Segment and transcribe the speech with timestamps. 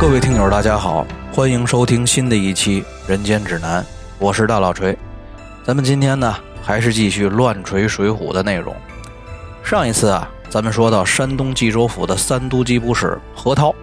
[0.00, 3.82] 各位听友，大家好，欢迎收听新的一期《人间指南》，
[4.20, 4.96] 我是大老锤。
[5.64, 8.76] 咱们今天呢，还是继续乱锤水浒的内容。
[9.64, 13.74] 上一次啊，咱们说到山东济州府的三都缉捕使何涛，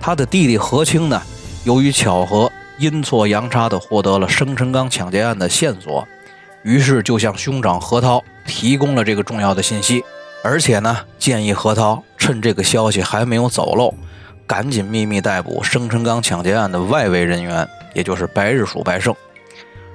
[0.00, 1.20] 他的弟弟何清呢，
[1.64, 6.08] 由于巧合，阴错阳差的获得了生辰纲抢劫案的线索，
[6.62, 10.02] 于是就向兄长何涛提供了这个重要的信息，
[10.42, 13.94] 而且呢，建议何涛趁这个消息还没有走漏。
[14.52, 19.16] 赶紧秘密逮捕生辰纲抢劫案的外围人员，也就是白日鼠白胜。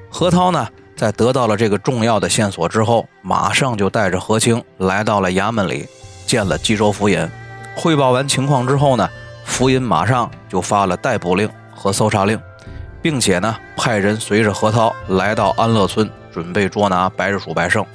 [0.09, 5.87] 何涛呢，在得到了这个重要的线索之后，马上就带着何清来到了衙门里，
[6.25, 7.29] 见了冀州府尹。
[7.75, 9.07] 汇报完情况之后呢，
[9.45, 12.41] 府尹马上就发了逮捕令和搜查令，
[12.99, 17.85] 并且呢，派人随着何涛来到安乐村，准备捉拿白日鼠白胜。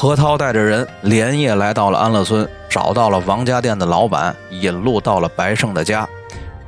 [0.00, 6.08] 何涛带着人连夜来到了安乐村，找到了王家店的老板，引路到了白胜的家，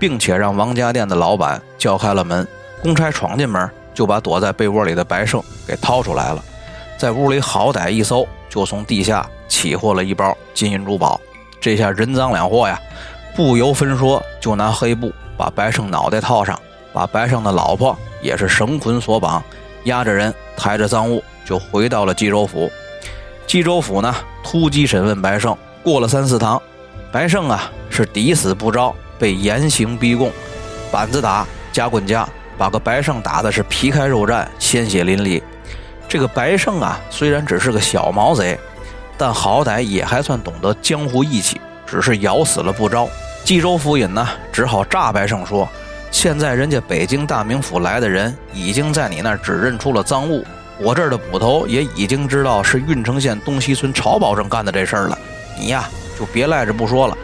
[0.00, 2.44] 并且让王家店的老板叫开了门。
[2.82, 6.42] 公差闯进门，就把躲在被窝里的白胜给掏出来了，
[6.98, 11.20] 在屋里好歹一搜，就从地下起获了一包金银珠宝。
[11.60, 12.76] 这下人赃两获呀，
[13.36, 16.58] 不由分说就拿黑布把白胜脑袋套上，
[16.92, 19.40] 把白胜的老婆也是绳捆索绑，
[19.84, 22.68] 押着人抬着赃物就回到了冀州府。
[23.50, 26.62] 冀州府呢，突击审问白胜，过了三四堂，
[27.10, 30.30] 白胜啊是抵死不招，被严刑逼供，
[30.92, 32.24] 板子打，夹棍夹，
[32.56, 35.42] 把个白胜打的是皮开肉绽，鲜血淋漓。
[36.08, 38.56] 这个白胜啊，虽然只是个小毛贼，
[39.18, 43.08] 但好歹也还算懂得江湖义气，只是咬死了不招。
[43.44, 45.68] 冀州府尹呢，只好诈白胜说，
[46.12, 50.46] 现在人家北京大名府来的人，已经在你那儿指认出了赃物。
[50.82, 55.18] 我这儿的捕头也已经知道是郓城县东西村曹保正干的这事儿了，
[55.58, 55.86] 你呀
[56.18, 57.16] 就别赖着不说了，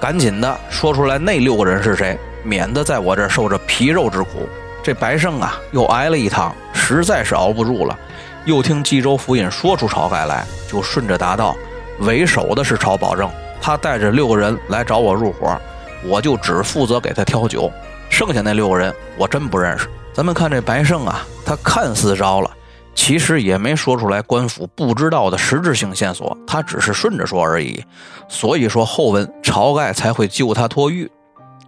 [0.00, 4.48] 赶紧的说出来那六个人是谁，免得在我这儿受着皮肉之苦。
[4.84, 7.98] 这白胜啊又挨了一趟，实在是熬不住了，
[8.44, 11.56] 又听冀州府尹说出晁盖来，就顺着答道：
[11.98, 13.28] 为首的是晁保正，
[13.60, 15.60] 他带着六个人来找我入伙，
[16.04, 17.68] 我就只负责给他挑酒，
[18.08, 19.88] 剩下那六个人我真不认识。
[20.12, 22.50] 咱们看这白胜啊，他看似招了。
[22.96, 27.84] 其实也没说出来官府不知道的实质性线索，他只是顺着说而已。
[28.26, 31.08] 所以说后文晁盖才会救他脱狱。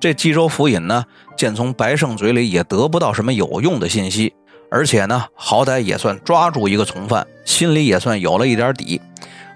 [0.00, 1.04] 这冀州府尹呢，
[1.36, 4.32] 见从白胜嘴里也得不到什么有用的信息，
[4.70, 9.00] 而且呢，好歹也算抓住一个从犯，心里也算有了一点底，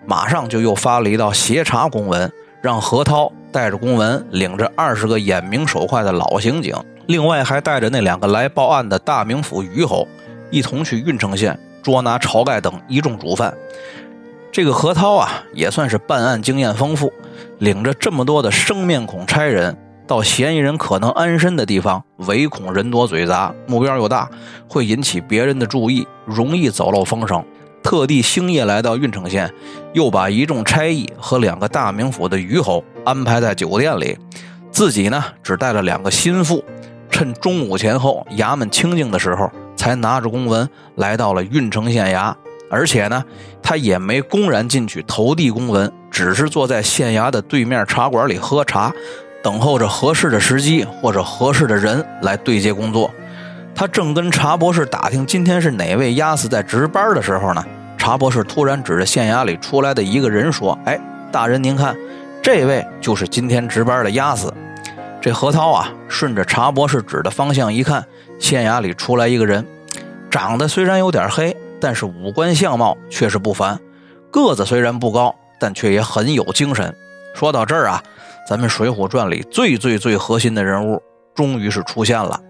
[0.06, 2.30] 马上就又发了一道协查公文，
[2.60, 10.06] 让何涛带着公文，领着二十个眼明手快的老刑警，另外还带着那两个来报案的大名府虞侯。
[10.52, 13.52] 一同去郓城县捉拿晁盖等一众主犯。
[14.52, 17.10] 这个何涛啊，也算是办案经验丰富，
[17.58, 19.74] 领着这么多的生面孔差人，
[20.06, 24.28] 到嫌疑人可能安身的地方，唯恐人多嘴杂，目标又大，
[24.68, 27.42] 会引起别人的注意，容易走漏风声。
[27.82, 29.50] 特地星夜来到郓城县，
[29.94, 34.16] 又把一众差役和两个大名府的虞侯安排在酒店里，
[34.70, 36.62] 自己呢只带了两个心腹，
[37.12, 39.48] 趁中午前后衙门清静的时候。
[39.74, 42.32] 才拿着公文来到了郓城县衙，
[42.70, 43.24] 而且呢，
[43.60, 48.92] 他也没公然进去投递公文，只是坐在县衙的对面茶馆里喝茶，
[49.42, 53.10] 等候着合适的时机或者合适的人来对接工作。
[53.74, 57.64] 他正跟查博士打听今天是哪位押司在值班的时候呢，
[57.98, 60.96] 查博士突然指着县衙里出来的一个人说：“哎，
[61.32, 61.96] 大人您看，
[62.40, 64.52] 这位就是今天值班的押司。”
[65.22, 68.04] 这何涛啊，顺着查博士指的方向一看，
[68.40, 69.64] 县衙里出来一个人，
[70.28, 73.78] 长得虽然有点黑，但是五官相貌却是不凡。
[74.32, 76.92] 个子虽然不高，但却也很有精神。
[77.36, 78.02] 说到这儿啊，
[78.48, 81.00] 咱们《水浒传》里最最最核心的人物
[81.36, 82.40] 终于是出现了。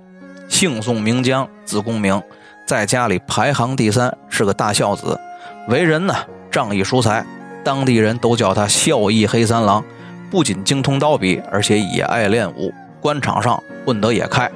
[0.48, 2.22] 姓宋名江，字公明，
[2.66, 5.20] 在家里排行第三，是个大孝子，
[5.68, 6.14] 为人呢
[6.50, 7.22] 仗义疏财，
[7.62, 9.84] 当地人都叫他孝义黑三郎。
[10.32, 14.50] 不仅精通刀笔，而且也爱练武，官场上混得也开。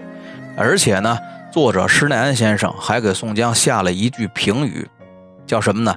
[0.57, 1.19] 而且呢，
[1.53, 4.89] 作者施耐庵先生还给宋江下了一句评语，
[5.47, 5.95] 叫什么呢？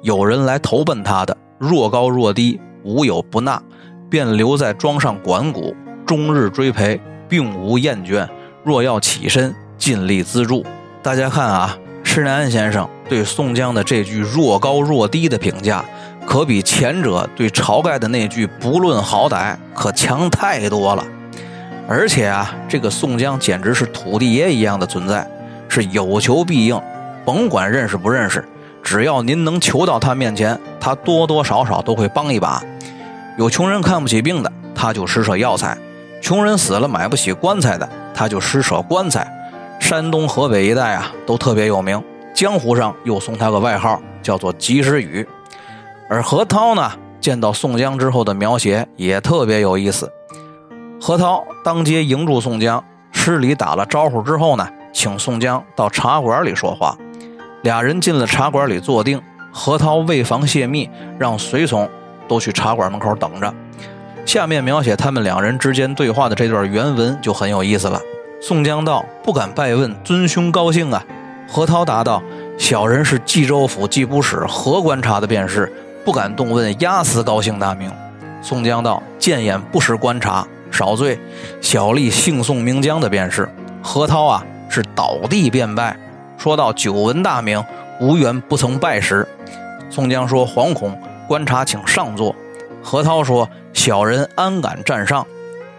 [0.00, 3.62] 有人来投奔他的，若高若低，无有不纳，
[4.08, 5.76] 便留在庄上管谷，
[6.06, 6.98] 终日追陪，
[7.28, 8.26] 并无厌倦。
[8.64, 10.64] 若要起身，尽力资助。
[11.02, 15.84] 大家看啊，施耐庵先生对宋江的这句若高若低的评价。
[16.28, 21.02] 可比前者对晁盖的那句“不论好歹”可强太多了，
[21.88, 25.26] 而且啊，这个宋江简直是土地爷一样的存在，
[25.70, 26.78] 是有求必应，
[27.24, 28.46] 甭管认识不认识，
[28.82, 32.62] 只要您能求到他面前，他多多少少都会帮一把。
[33.38, 35.78] 有穷人看不起病的，他就施舍药材；
[36.20, 39.26] 穷人死了买不起棺材的，他就施舍棺材。
[39.80, 41.98] 山东、河北一带啊，都特别有名。
[42.34, 45.26] 江湖上又送他个外号，叫做及时雨。
[46.10, 46.90] 而何涛呢，
[47.20, 50.10] 见到宋江之后的描写也特别有意思。
[51.00, 52.82] 何涛当街迎住宋江，
[53.12, 56.96] 施礼打了招呼之后呢，请宋江到茶馆里说话。
[57.62, 59.20] 俩人进了茶馆里坐定，
[59.52, 60.88] 何涛为防泄密，
[61.18, 61.88] 让随从
[62.26, 63.52] 都去茶馆门口等着。
[64.24, 68.00] 下面描写他们两人之间对话的这段原文就很有意思了。
[68.40, 71.04] 宋江道：“不敢拜问尊兄高兴啊。”
[71.50, 72.22] 何涛答道
[72.58, 75.72] ：“小人是冀州府冀捕使何观察的便是，
[76.08, 77.92] 不敢动问押司高姓大名。”
[78.40, 81.20] 宋江道：“见眼不识观察，少罪。
[81.60, 83.46] 小吏姓宋名江的便是。”
[83.84, 85.94] 何涛啊，是倒地便拜，
[86.38, 87.62] 说到久闻大名，
[88.00, 89.28] 无缘不曾拜时。
[89.90, 92.34] 宋江说：“惶恐，观察请上座。”
[92.82, 95.26] 何涛说：“小人安敢站上？”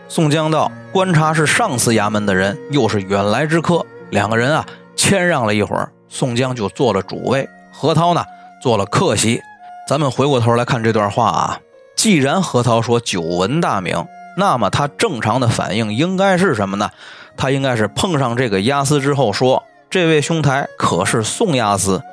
[0.07, 4.63] 宋江道：“观察是上司衙门的人，又是远来之客，两个人啊。”
[4.95, 8.23] 谦让了一会儿，宋江就做了主位，何涛呢
[8.61, 9.41] 做了客席。
[9.89, 11.61] 咱们回过头来看这段话啊，
[11.95, 14.05] 既然何涛说久闻大名，
[14.37, 16.91] 那么他正常的反应应该是什么呢？
[17.35, 22.03] 他应该是碰上这个押司之后说：“这位兄台可是宋押司？”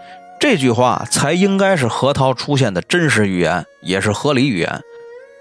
[0.40, 4.80] 这句话才应该是何涛出现的真实语言，也是合理语言。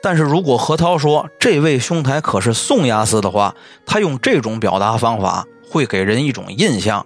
[0.04, 3.56] 但是如果何涛说：“这位兄台可是宋押司的话，
[3.86, 7.06] 他用这种表达方法会给人一种印象。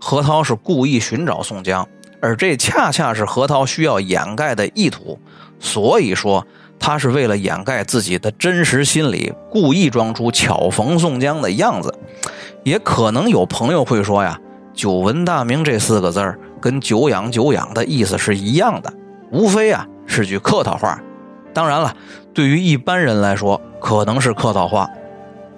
[0.00, 1.86] 何涛是故意寻找宋江，
[2.24, 5.18] 而这恰恰是何涛需要掩盖的意图。
[5.60, 6.46] 所以说，
[6.78, 11.94] 他是为了掩盖自己的真实心理，故意装出巧逢宋江的样子。
[12.62, 14.40] 也可能有朋友会说呀
[14.72, 18.90] ，“久闻大名”这四个字儿跟“久仰久仰”的意思是一样的，
[19.30, 20.98] 无非啊是句客套话。
[21.52, 21.94] 当然了，
[22.32, 24.88] 对于一般人来说，可能是客套话，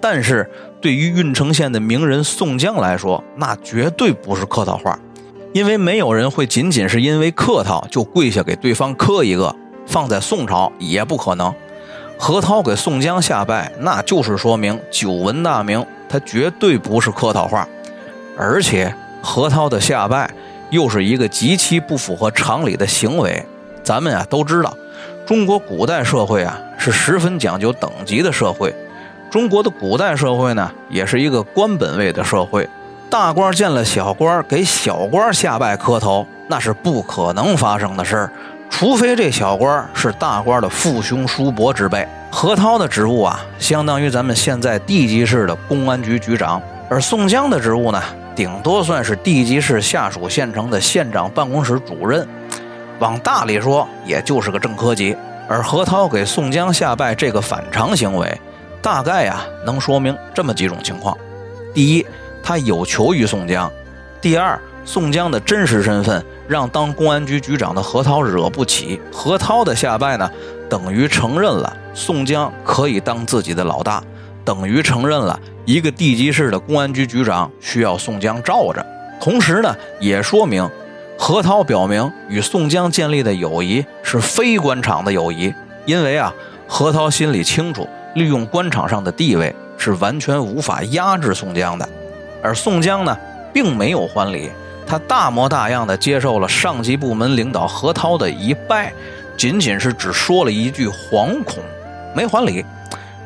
[0.01, 0.49] 但是。
[0.79, 4.97] 对于郓城县的名人宋江来说，那绝对不是客套话，
[5.53, 9.55] 因为没有人会仅仅是因为客套就跪下给对方磕一个，
[9.85, 11.53] 放在宋朝也不可能。
[12.17, 17.67] 何涛给宋江下拜，那就是说明久闻大名，他绝对不是客套话，
[18.37, 20.29] 而且何涛的下拜
[20.69, 23.43] 又是一个极其不符合常理的行为。
[23.83, 24.75] 咱们啊都知道，
[25.25, 28.73] 中国古代社会啊是十分讲究等级的社会。
[29.29, 32.67] 中国的古代社会呢，也是一个官本位的社会。
[33.09, 38.31] 大官见了小官，给小官下拜磕头，那是不可能发生的事儿。
[38.69, 42.05] 除非这小官是大官的父兄叔伯之辈。
[42.29, 46.59] 何涛的职务啊，相当于咱们现在地级市的公安局局长；
[46.89, 48.03] 而宋江的职务呢，
[48.35, 52.27] 顶多算是地级市下属县城的县长办公室主任。
[52.99, 55.15] 往大里说，也就是个正科级。
[55.47, 58.41] 而何涛给宋江下拜这个反常行为。
[58.81, 61.17] 大概呀，能说明这么几种情况：
[61.73, 62.05] 第一，
[62.47, 63.69] 他有求于宋江；
[64.21, 68.97] 第二，宋江的真实身份让当公安局局长的何涛惹不起。
[69.11, 70.31] 何涛的下拜呢，
[70.69, 74.01] 等于承认了宋江可以当自己的老大，
[74.45, 78.85] 等于承认了一个地级市的公安局局长需要宋江罩着。
[79.19, 80.65] 同时呢，也说明
[81.19, 85.53] 何涛表明与宋江建立的友谊是非官场的友谊，
[85.85, 86.33] 因为啊，
[86.65, 87.85] 何涛心里清楚。
[88.15, 91.87] 利用官场上的地位是完全无法压制宋江的，
[92.47, 93.17] 而宋江呢，
[93.51, 94.49] 并没有还礼，
[94.87, 98.93] 他大模大样的接受了上级部门领导何涛的一拜，
[99.35, 101.61] 仅仅是只说了一句惶恐，
[102.15, 102.63] 没还礼。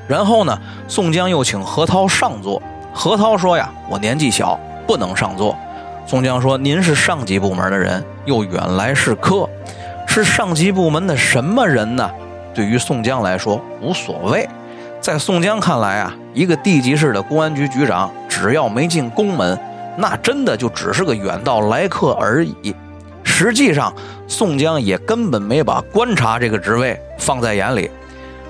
[0.08, 2.60] 然后呢，宋江又请何涛上座，
[2.92, 5.56] 何涛说呀：“我年纪小，不能上座。”
[6.08, 9.48] 宋江说：“您是上级部门的人，又远来是客，
[10.08, 12.10] 是上级部门的什么人呢？”
[12.56, 14.50] 对于宋江来说，无所谓。
[15.00, 19.60] 在宋江看来啊，一个地级市的公安局局长，只要没进宫门，
[19.98, 22.74] 那真的就只是个远道来客而已。
[23.26, 23.94] 实际上，
[24.26, 27.92] 宋江也根本没把观察这个职位放在眼里。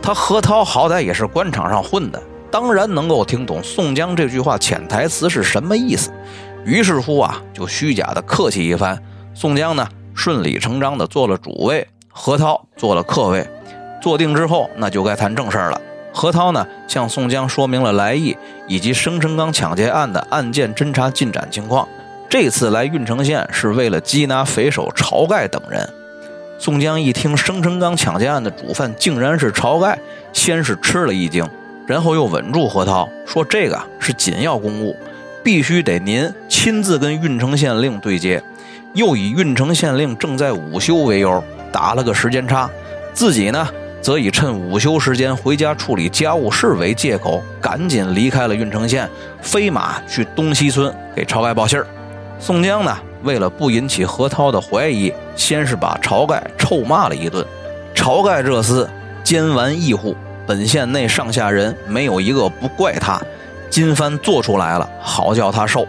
[0.03, 2.21] 他何涛好歹也是官场上混的，
[2.51, 6.11] 当然能够听懂宋江这句话潜台词是什么意思。
[6.63, 9.01] 于是乎啊，就虚假的客气一番。
[9.33, 13.47] 宋江呢，顺理成章的做了主位，何涛做了客位。
[13.99, 15.81] 坐定之后，那就该谈正事儿了。
[16.13, 18.35] 何涛呢，向宋江说明了来意
[18.67, 21.87] 以及生辰纲抢劫案的案件侦查进展情况。
[22.29, 25.87] 这次来郓城县是为了缉拿匪首晁盖等人。
[26.57, 29.97] 宋江一听生辰纲抢劫案的主犯竟然是晁盖，
[30.31, 31.45] 先是吃了一惊，
[31.87, 34.95] 然后又稳住何涛，说：“这个是紧要公务，
[35.43, 38.41] 必须得您亲自跟郓城县令对接。”
[38.93, 42.69] 又以郓城县令正在午休为由，打了个时间差，
[43.13, 43.67] 自己呢。
[44.01, 49.07] 则以趁午休时间回家处理家务事为借口，赶紧离开了郓城县，
[49.41, 51.85] 飞马去东西村给晁盖报信儿。
[52.39, 57.45] 宋江呢，为了不引起何涛的怀疑，先是把晁盖臭骂了一顿。
[57.93, 58.87] 晁盖这厮
[59.23, 60.15] 奸顽异户，
[60.47, 63.21] 本县内上下人没有一个不怪他。
[63.69, 65.87] 金幡做出来了，好叫他受。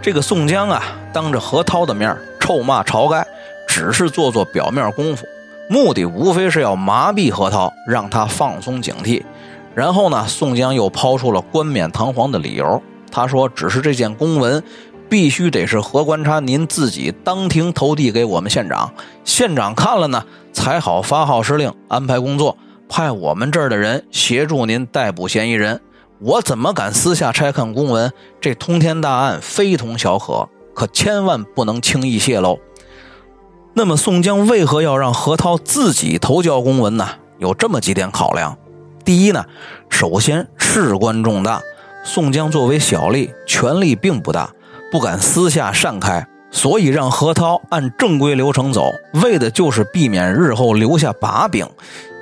[0.00, 0.82] 这个宋江啊，
[1.12, 3.26] 当着何涛的面臭骂晁盖，
[3.66, 5.26] 只是做做表面功夫，
[5.68, 9.22] 目的无非是要麻痹何涛，让他放松警惕。
[9.74, 14.62] 然后呢，宋江又抛出了冠冕堂皇的理由，他说：“只是这件公文。”
[15.10, 18.92] 必须得是何观察您自己当庭投递给我们县长，
[19.24, 20.22] 县长看了呢，
[20.52, 22.58] 才好发号施令，安排工作，
[22.90, 25.80] 派我们这儿的人协助您逮捕嫌疑人。
[26.20, 28.12] 我怎么敢私下拆看公文？
[28.38, 32.60] 这通天大案非同小可，可千万不能轻易泄露。
[33.78, 37.10] 那么宋江为何要让何涛自己投交公文呢？
[37.38, 38.58] 有这么几点考量：
[39.04, 39.44] 第一呢，
[39.88, 41.62] 首先事关重大，
[42.02, 44.50] 宋江作为小吏，权力并不大。
[44.90, 48.90] 不敢私下擅开，所以让何涛按正规流程走，
[49.22, 51.64] 为的就是避免日后留下把柄。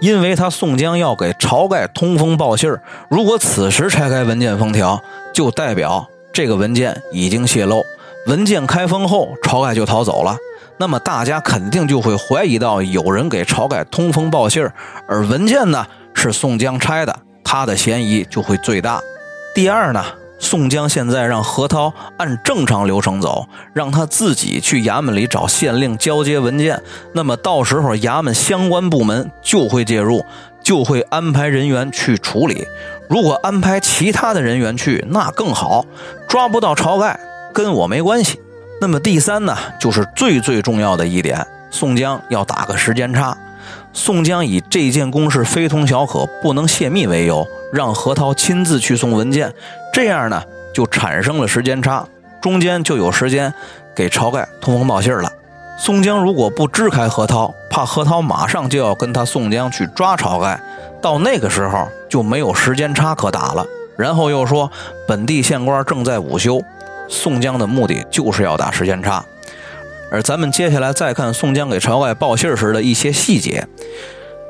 [0.02, 7.82] 因为他宋江要给晁盖通风报信儿，如果此时拆开文件封条，就代表这个文件已经泄露。
[8.26, 10.36] 文件开封后，晁盖就逃走了，
[10.78, 14.72] 那么大家肯定就会怀疑到有人给晁盖通风报信儿，
[15.08, 19.00] 而文件呢是宋江拆的，他的嫌疑就会最大。
[19.54, 20.04] 第二呢？
[20.38, 26.82] 宋江现在让何涛按正常流程走，让他自己去衙门里找县令交接文件。
[27.14, 30.22] 那么到时候衙门相关部门就会介入，
[30.62, 32.68] 就会安排人员去处理。
[33.08, 35.86] 如果安排其他的人员去，那更好。
[36.28, 37.18] 抓不到晁盖
[37.54, 38.38] 跟我没关系。
[38.78, 43.36] 那么第三呢，就是最最重要的一点，宋江要打个时间差。
[43.92, 49.52] 宋江以这件公事非同小可，不能泄密为由，让何涛亲自去送文件。
[49.94, 50.42] 这样呢，
[50.74, 52.06] 就产生了时间差，
[52.42, 53.52] 中间就有时间
[53.94, 55.32] 给晁盖通风报信了。
[55.78, 60.60] 宋江如果不支开何涛，怕何涛马上就要跟他宋江去抓晁盖，
[61.00, 63.66] 到那个时候就没有时间差可打了。
[63.96, 64.70] 然后又说
[65.08, 66.62] 本地县官正在午休，
[67.08, 69.24] 宋江的目的就是要打时间差。
[70.10, 73.66] 而咱们接下来再看宋江给晁盖报信时的一些细节。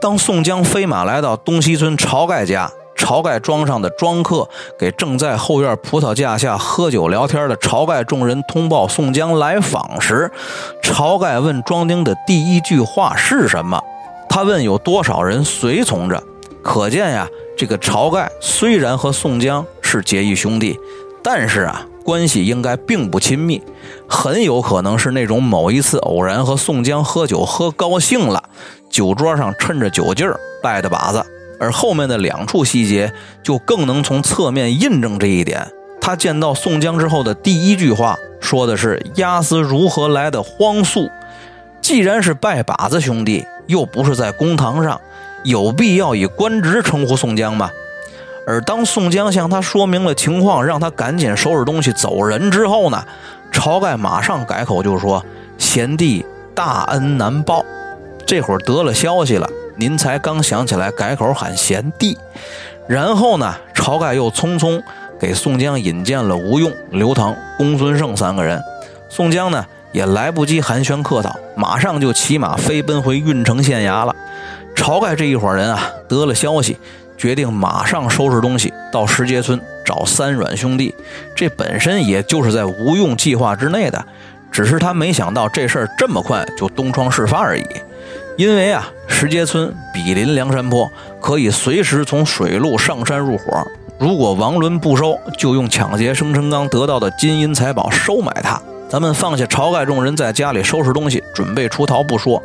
[0.00, 2.70] 当宋江飞马来到东西村晁盖家。
[2.98, 4.48] 晁盖庄上的庄客
[4.78, 10.32] 给正在后院葡萄架下喝酒聊天的晁盖众人通报宋江来访时，
[10.82, 13.78] 晁盖问庄丁的第一句话是什么？
[14.30, 16.20] 他问有多少人随从着？
[16.62, 20.80] 可见呀，这个晁盖虽然和宋江是结义兄弟，
[21.22, 23.60] 但是啊，关系应该并不亲密，
[24.08, 28.44] 很有可能是那种某一次偶然和宋江喝酒喝高兴了，
[28.88, 31.26] 酒桌上趁着酒劲儿拜的把子。
[31.58, 35.66] 而后面的两处细节就更能从侧面印证这一点。
[36.00, 41.10] 他见到宋江之后的第一句话说的是：“押司如何来的荒宿？”
[41.82, 45.00] 既然是拜把子兄弟，又不是在公堂上，
[45.42, 47.70] 有必要以官职称呼宋江吗？
[48.46, 53.04] 而当宋江向他说明了情况，让他赶紧收拾东西走人之后呢，
[53.52, 55.24] 晁盖马上改口就说
[55.58, 56.24] ：“贤弟
[56.54, 57.64] 大恩难报，
[58.24, 62.16] 这会儿得了消息了。”您才刚想起来改口喊贤弟，
[62.86, 64.80] 然后呢，晁盖又匆匆
[65.20, 68.62] 给宋江引荐了吴用、刘唐、公孙胜三个人。
[69.10, 74.16] 宋江呢也来不及寒暄客套，马上就骑马飞奔回郓城县衙了。
[74.74, 76.78] 晁盖这一伙人啊，得了消息，
[77.16, 80.94] 决定马上收拾东西到石碣村找三阮兄弟。
[81.34, 84.04] 这本身也就是在吴用计划之内的，
[84.50, 87.64] 只是他没想到这事儿这么快就东窗事发而已。
[88.36, 93.66] 因为啊，石碣村比邻梁山坡，可以随时从水路上山入伙。
[93.98, 98.60] 如果王伦不收，就用抢劫生辰纲得到的金银财宝收买他。
[98.90, 102.42] 咱们放下晁盖众人在家里收拾东西，准备出逃不说，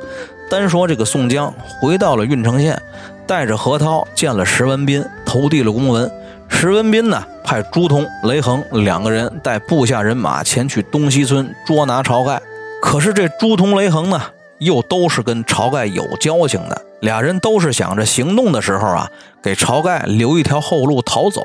[0.49, 2.81] 单说这个宋江回到了郓城县，
[3.27, 6.11] 带着何涛见了石文斌，投递了公文。
[6.49, 12.41] 石文斌呢，派朱仝、雷横两个人带部下人马前去东西村捉拿晁盖。
[12.81, 14.21] 可是这朱仝、雷横呢？
[14.59, 19.09] 又都是跟晁盖有交情的，俩人都是想着行动的时候啊，
[19.41, 21.41] 给晁盖留一条后路逃走。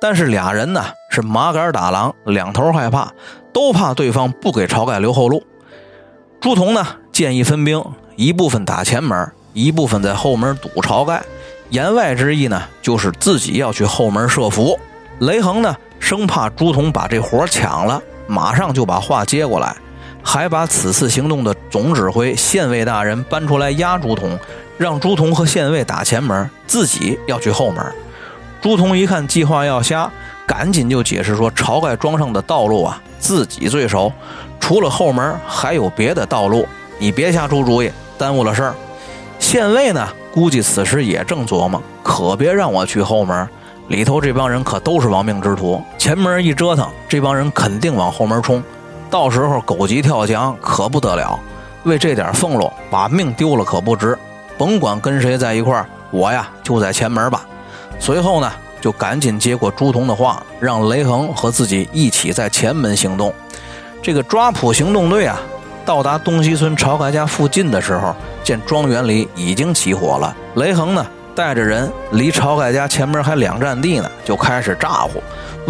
[0.00, 3.12] 但是俩人呢是麻杆打狼，两头害怕，
[3.52, 5.42] 都怕对方不给晁盖留后路。
[6.40, 7.82] 朱仝呢建议分兵，
[8.14, 11.22] 一部分打前门，一部分在后门堵晁盖。
[11.70, 14.78] 言外之意呢，就是自己要去后门设伏。
[15.20, 19.74] 雷横呢生怕朱仝把这活抢了，马上就把话接过来。
[20.22, 24.38] 还把此次行动的总指挥县尉大人搬出来压朱仝，
[24.78, 27.84] 让朱仝和县尉打前门，自己要去后门。
[28.62, 30.10] 朱仝一看计划要瞎，
[30.46, 34.10] 赶紧就解释说：晁盖庄上的道路啊，自己最熟，
[34.58, 36.66] 除了后门还有别的道路，
[36.98, 38.74] 你别瞎出主意，耽误了事儿。
[39.54, 43.48] 县尉呢，估计此时也正琢磨，可别让我去后门，
[43.86, 48.60] 里头这帮人可都是亡命之徒，前门一折腾，这帮人肯定往后门冲，
[49.08, 51.38] 到时候狗急跳墙可不得了。
[51.84, 54.18] 为这点俸禄，把命丢了可不值。
[54.58, 57.46] 甭管跟谁在一块儿，我呀就在前门吧。
[58.00, 63.32] 随后呢，就赶紧接过朱仝的话，让雷横和自己一起在前门行动。
[64.02, 65.40] 这个抓捕行动队啊，
[65.84, 70.34] 到达东西村晁盖家附近的时候，见庄园里已经起火了。
[70.54, 75.22] 雷横呢，带着人离晁盖家前门还两站地呢，就开始咋呼，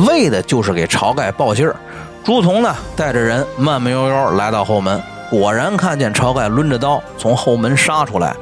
[0.07, 1.75] 为的就是给晁盖报信儿。
[2.25, 5.01] 朱仝呢，带着人慢慢悠悠来到后门。
[5.31, 8.37] 果然看见晁盖抡着刀从后门杀出来，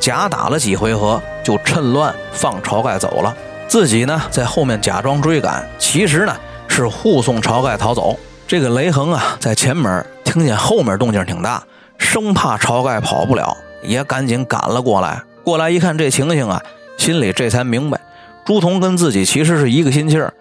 [0.00, 3.36] 假打了几回合，就趁乱放晁盖走了。
[3.66, 6.34] 自己呢在后面假装追赶，其实呢
[6.68, 8.18] 是护送晁盖逃走。
[8.46, 11.62] 这个雷横啊在前门听见后面动静挺大，
[11.96, 15.22] 生怕晁盖跑不了，也赶紧赶了过来。
[15.42, 16.62] 过来一看这情形啊，
[16.98, 17.98] 心里这才明白，
[18.44, 20.34] 朱仝跟自己其实是一个心气儿，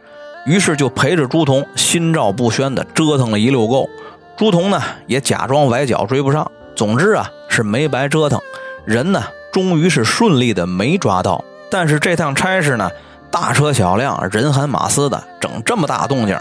[0.46, 3.90] 于是就陪着朱仝心照不宣的折腾了一溜够。
[4.36, 8.42] 朱仝呢也假装崴脚追不上，总之啊是没白折腾，
[8.84, 11.46] 人呢终于是顺利的没抓到。
[11.72, 12.92] 但是这趟差事呢
[13.32, 16.38] 大车小辆，人喊马嘶的，整这么大动静，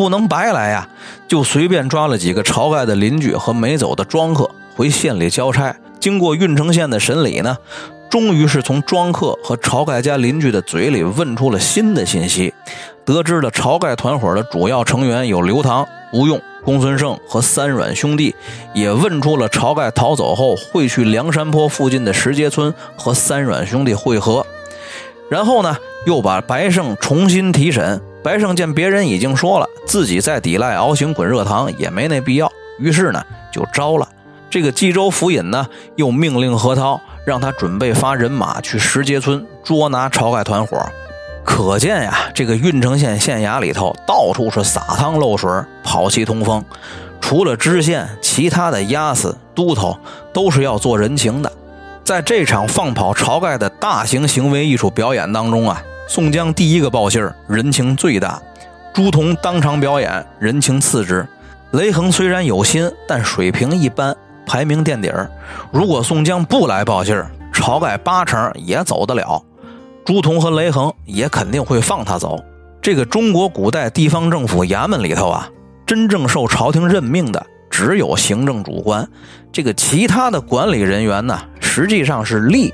[0.00, 0.88] 不能白来呀！
[1.28, 5.76] 就随便抓了几个晁盖的邻居和没走的庄客回县里交差。
[6.00, 7.54] 经过郓城县的审理呢，
[8.08, 12.54] 终于是从庄客和晁盖家邻居的嘴里问出了新的信息，
[13.04, 16.40] 得知了晁盖团伙的主要成员有刘唐、吴用。
[16.64, 18.34] 公孙胜和三阮兄弟
[18.72, 24.46] 也问出了晁盖逃走后会去梁山坡附近的石碣村和三阮兄弟会合，
[25.28, 28.00] 然后呢，又把白胜重新提审。
[28.22, 34.08] 白胜见别人已经说了自己再抵赖熬醒滚热汤也没那必要，于是呢就招了。
[34.50, 40.84] 这个冀州府尹呢又命令何涛让他准备发人马去石碣村捉拿晁盖团伙。
[41.44, 45.50] 可见呀，这个郓城县县衙里头到处是撒汤漏水、
[45.82, 46.64] 跑气通风，
[47.20, 49.98] 除了知县，其他的押司、都头
[50.32, 51.50] 都是要做人情的。
[52.04, 58.42] 在这场放跑晁盖的大型行为艺术表演当中啊，宋江第一个报信儿，人情最大；
[58.92, 61.24] 朱仝当场表演，人情次之；
[61.70, 64.12] 雷横虽然有心，但水平一般，
[64.44, 65.30] 排名垫底儿。
[65.70, 69.40] 如果宋江不来报信儿，晁盖八成也走得了。
[70.04, 72.42] 朱仝和雷横也肯定会放他走。
[72.82, 75.48] 这个中国古代地方政府衙门里头啊，
[75.86, 79.08] 真正受朝廷任命的只有行政主官，
[79.52, 82.72] 这个其他的管理人员呢，实际上是吏。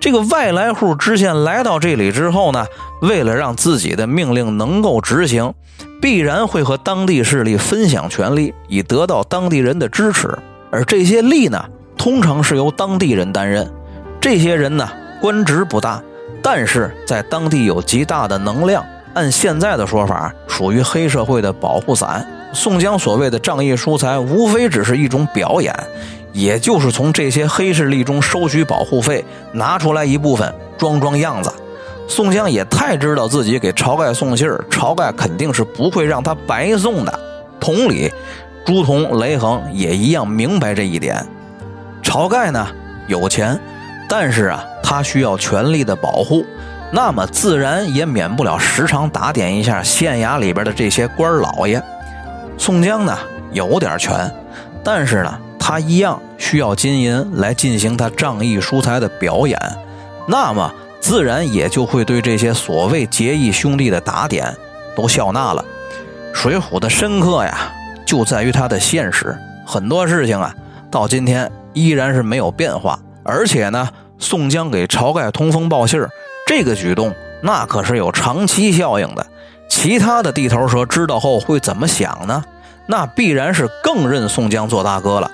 [0.00, 2.64] 这个外来户知县来到这里之后呢，
[3.02, 5.52] 为了让自己的命令能够执行，
[6.00, 10.38] 必然会和当地势力分享权力，以得到当地人的支持。
[10.70, 11.62] 而这些吏呢，
[11.98, 13.70] 通常是由当地人担任。
[14.18, 14.88] 这些人呢，
[15.20, 16.02] 官职不大。
[16.42, 18.82] 但是在当地有极大的能量，
[19.12, 22.26] 按现在的说法，属于黑社会的保护伞。
[22.54, 25.74] 宋江所谓的仗义疏财，无非只是一种表演，
[26.32, 31.52] 也就是从这些黑势力中收取保护费，拿出来一部分装装样子。
[32.08, 37.20] 宋江也太知道自己给晁盖送信儿，晁盖肯定是不会让他白送的。
[37.60, 38.12] 同理，
[38.64, 41.24] 朱仝、雷横也一样明白这一点。
[42.02, 42.66] 晁盖呢，
[43.06, 43.58] 有钱，
[44.08, 44.64] 但是啊。
[44.82, 46.44] 他需要权力的保护，
[46.90, 51.80] 那么自然也免不了时常打点一下县衙里边的这些官老爷。
[52.58, 53.16] 宋江呢
[53.52, 54.28] 有点权，
[54.82, 55.38] 但是呢
[55.70, 59.56] 他一样需要金银来进行他仗义疏财的表演，
[60.26, 64.52] 那么自然也就会对这些所谓结义兄弟的打点
[64.96, 65.64] 都笑纳了。
[66.32, 67.72] 水浒的深刻呀，
[68.04, 70.52] 就在于它的现实，很多事情啊
[70.90, 73.88] 到今天依然是没有变化，而且呢。
[74.18, 75.98] 宋江给晁盖通风报信，
[76.46, 79.24] 这个举动那可是有长期效应的。
[79.68, 82.42] 其他的地头蛇知道后会怎么想呢？
[82.86, 85.30] 那必然是更认宋江做大哥了。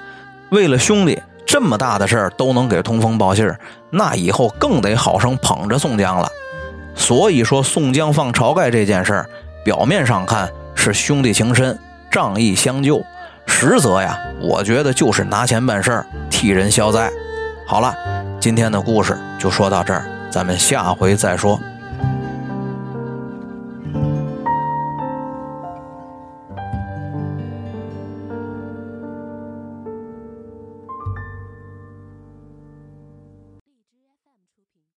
[0.51, 3.59] 为了兄弟这么大的事儿都能给通风报信儿，
[3.91, 6.29] 那以后更得好生捧着宋江了。
[6.95, 9.31] 所以说，宋江放晁盖这件事儿，
[9.65, 11.79] 表面上看是兄弟情深、
[12.11, 13.03] 仗义相救，
[13.47, 17.11] 实则呀，我觉得就是拿钱办事儿，替人消灾。
[17.67, 17.95] 好了。
[18.39, 21.59] 今天的故事就说到这儿，咱们下回再说。